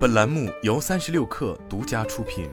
[0.00, 2.48] 本栏目由三十六氪独家出品。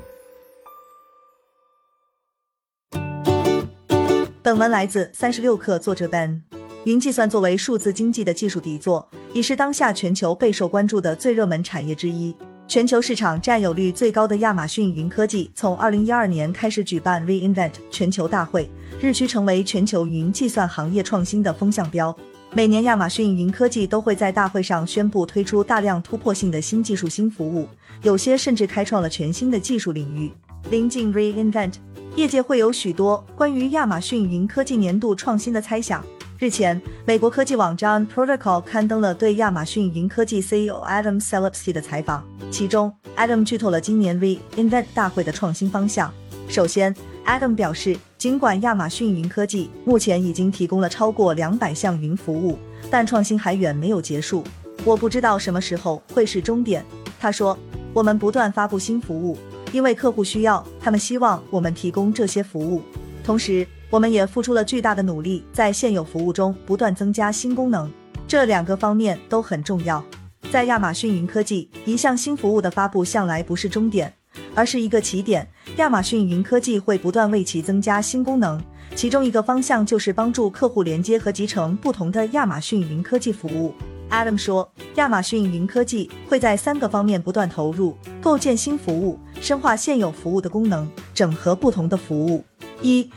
[4.43, 6.41] 本文来自三十六氪，作者 Ben。
[6.83, 12.35] 云计算作为数字经济的技术底座，已是当下全球备受关注的最热门产业之一。
[12.67, 18.69] 全球市场占有率最高的亚马逊云科技，从二零一二年开始举办 reInvent 全球大会，
[18.99, 22.13] 日趋成为全球云计算行业创新的风向标。
[22.53, 27.67] 每年，亚马逊云科技都会在大会上宣布推出大量突破性的新技术、新服务，
[28.01, 30.31] 有些甚至开创了全新的技术领域。
[30.71, 31.73] 临近 reInvent，
[32.15, 36.03] 业界会有许多关于亚马逊云科技年度创新的猜想。
[36.39, 44.85] 日前，美国科技网站 Protocol 刊登了对亚马逊云科技 CEO Adam s e l i p s y 的采访，其中 Adam 剧透了今年 reInvent
[44.93, 46.11] 大会的创新方向。
[46.47, 47.97] 首先，Adam 表示。
[48.17, 52.57] 尽管亚马逊云科技目前已经提供了超过两百项云服务，
[52.89, 54.43] 但创新还远没有结束。
[54.83, 56.83] 我不知道什么时候会是终点。
[57.19, 57.55] 他说
[57.93, 59.37] ：“我们不断发布新服务，
[59.71, 62.81] 因为客户需要，他们希望我们提供这些服务。
[63.23, 67.91] 同时，我们也付出了巨大的努力，在现有服务中不断增加新功能。
[68.27, 70.03] 这两个方面都很重要。
[70.51, 74.11] 在亚马逊云科技，一项新服务的发布向来不是终点。”
[74.57, 75.47] 而是一个起点。
[75.75, 78.59] 亚马逊云科技会不断为其增加新功能，
[78.95, 83.75] 其中一个方向就是帮助客户连接和集成不同的亚马逊云科技服务。
[84.09, 92.43] Adam 说，亚马逊云科技会在三个方面不断投入：构建新服务、深化现有服务的功能、整合不同的服务。
[92.81, 93.07] 一、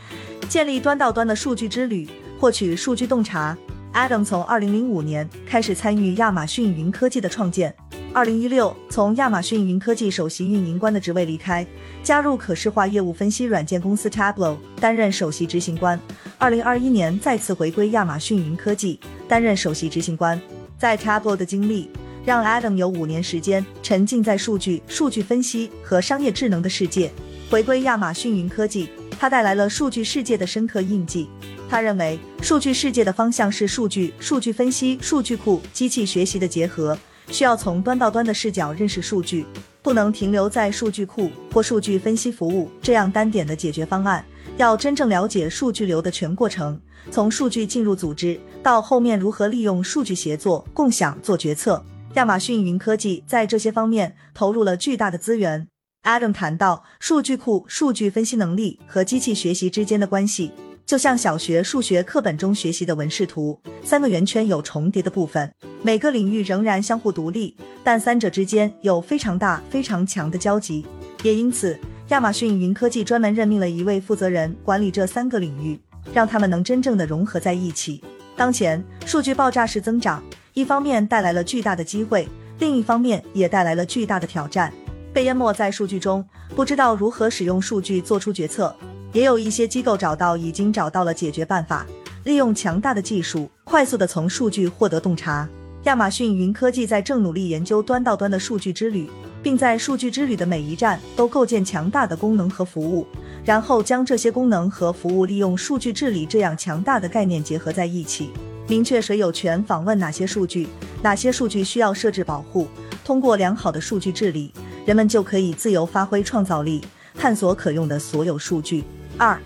[0.47, 2.07] 建立端到端的数据之旅，
[2.39, 3.57] 获取数据洞察。
[3.93, 7.75] Adam 从2005年开始参与亚马逊云科技的创建。
[8.13, 11.65] 二零一六，从亚马逊云科技首席运营官的职位离开，
[12.03, 15.97] 加入可视化业务分析软件公司 Tableau，担任首席执行官。
[16.37, 20.39] 二零二一年再次回归亚马逊云科技，担任首席执行官。
[20.77, 21.89] 在 Tableau 的经历，
[22.25, 27.09] 让 Adam 有五年时间沉浸在数据、数据分析和商业智能的世界。
[27.49, 31.29] 回归亚马逊云科技，他带来了数据世界的深刻印记。
[31.69, 36.97] 他认为，数据世界的方向是数据、数据分析、数据库、机器学习的结合。
[37.31, 39.45] 需要从端到端的视角认识数据，
[39.81, 44.23] 不能停留在数据库或数据分析服务这样单点的解决方案。
[44.57, 51.83] 要真正了解数据流的全过程，从数据进入组织到后面如何利用数据协作共享做决策。
[52.15, 55.67] 亚马逊云科技在这些方面投入了巨大的资源。
[56.03, 60.51] Adam 谈到数据库、数据分析能力和机器学习之间的关系。
[60.85, 65.49] 就像小学数学课本中学习的纹视图，三个圆圈有重叠的部分，
[65.81, 70.85] 每个领域仍然相互独立，但三者之间有非常大、非常强的交集。
[71.23, 75.79] 也因此，亚马逊云科技专门任命了一位负责人管理这三个领域，
[76.13, 78.03] 让他们能真正的融合在一起。
[78.35, 80.21] 当前，数据爆炸式增长，
[80.53, 82.27] 一方面带来了巨大的机会，
[82.59, 84.73] 另一方面也带来了巨大的挑战。
[85.13, 86.25] 被淹没在数据中，
[86.55, 88.75] 不知道如何使用数据做出决策。
[89.13, 91.85] 也有一些机构找到，已经找到了解决办法，
[92.23, 95.47] 利用强大的技术，快速的从数据获得洞察。
[95.83, 99.09] 亚马逊云科技在正努力研究端到端的数据之旅，
[99.41, 103.07] 并在数据之旅的每一站都构建强大的功能和服务，
[103.43, 108.29] 然后将这些功能和服务利用数据治理这样强大的概念结合在一起。
[108.67, 110.67] 明确谁有权访问哪些数据，
[111.01, 112.67] 哪些数据需要设置保护。
[113.03, 114.53] 通过良好的数据治理，
[114.85, 116.79] 人们就可以自由发挥创造力，
[117.15, 118.83] 探索可用的所有数据。
[119.17, 119.39] 二，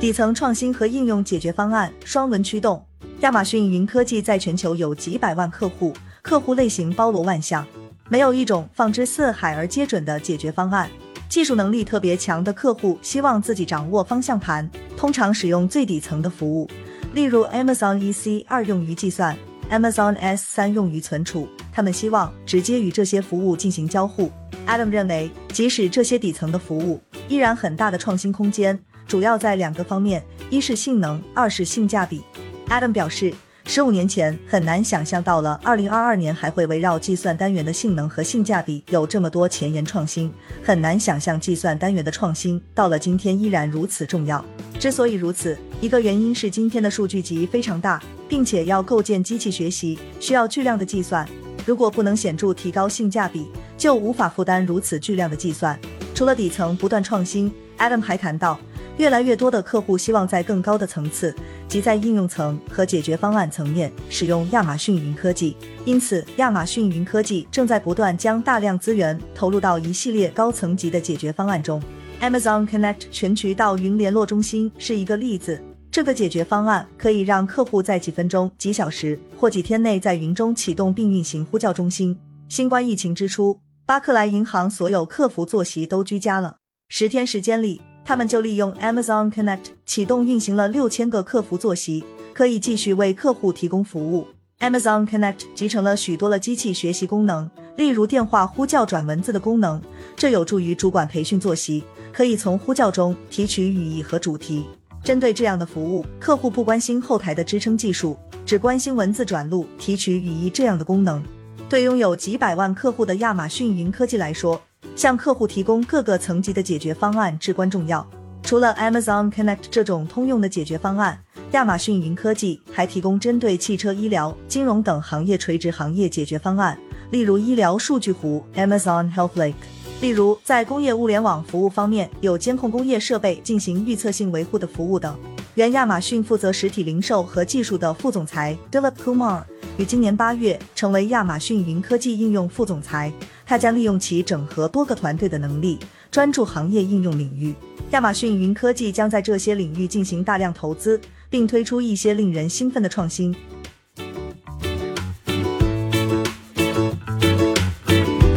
[0.00, 2.84] 底层创新和应用解决方案双轮驱动。
[3.20, 5.92] 亚马逊云科技在全球有几百万客户，
[6.22, 7.66] 客户类型包罗万象，
[8.08, 10.88] 没有一种放之四海而皆准的解决方案。
[11.28, 16.70] 技术能力特别强的客户希望自己掌握方向盘，通常使用最底层的服务，
[17.12, 19.36] 例如 Amazon EC 二用于计算
[19.70, 21.48] ，Amazon S 三用于存储。
[21.72, 24.30] 他们希望直接与这些服务进行交互。
[24.66, 28.78] Adam 认为，即使这些底层的服务，依然很大的创新空间。
[29.08, 32.22] 主要在两个方面，一是性能，二是性价比。
[32.68, 33.32] Adam 表示，
[33.64, 40.30] 十五年前很难想象到了二零二二年还会围绕计算单元的性能和性价比有这么多前沿创新，
[40.62, 44.44] 很难想象计算单元的创新到了今天依然如此重要。
[44.78, 51.26] 之所以如此，一个原因是今天的数据集非常大，并且要构建机器学习需要巨量的计算，
[51.64, 55.80] 如果不能显著提高性价比，就无法负担如此巨量的计算。
[56.14, 58.60] 除了底层不断创新，Adam 还谈到。
[58.98, 61.34] 越来越多的客户希望在更高的层次，
[61.68, 65.56] 即在应用层和解决方案层面使用亚马逊云科技。
[65.84, 71.82] 因此，亚马逊云科技正在不断将大量资源投入到一系列高层级的解决方案中。
[72.20, 75.62] Amazon Connect 全渠道云联络中心是一个例子。
[75.90, 82.18] 这个解决方案可以让客户在几分钟、几小时或几天内在云中启动并运行呼叫中心。
[82.48, 83.60] 新冠疫情之初。
[83.86, 86.56] 巴克莱银行所有客服坐席都居家了。
[86.90, 92.02] 十天时间里，他们就利用 Amazon Connect 启动运行了六千个客服坐席，
[92.32, 94.26] 可以继续为客户提供服务。
[94.60, 99.78] Amazon Connect 集成了许多的机器学习功能，例如电话呼叫转文字的功能，
[100.16, 104.64] 这有助于主管培训坐席，可以从呼叫中提取语义和主题。
[105.04, 108.16] 针对这样的服务，客户不关心后台的支撑技术，
[108.46, 111.22] 只关心文字转录、提取语义这样的功能。
[111.68, 114.58] 对拥有几百万客户的亚马逊云科技来说，
[114.98, 118.04] 向客户提供各个层级的解决方案至关重要。
[118.42, 121.16] 除了 Amazon Connect 这种通用的解决方案，
[121.52, 126.76] 亚马逊云科技还提供针对汽车、医疗、金融等行业垂直行业解决方案，
[127.12, 129.54] 例如医疗数据湖 Amazon Health Lake。
[130.00, 135.16] 例如，在工业物联网服务方面，有监控工业设备进行预测性维护的服务等。
[135.54, 139.42] 原亚马逊负责实体零售和技术的副总裁 Dilip Kumar
[139.76, 143.12] 于今年八月成为亚马逊云科技应用副总裁。
[143.48, 145.78] 他将利用其整合多个团队的能力，
[146.10, 147.54] 专注行业应用领域。
[147.92, 151.00] 亚马逊云科技将在这些领域进行大量投资。
[151.30, 153.34] 并推出一些令人兴奋的创新。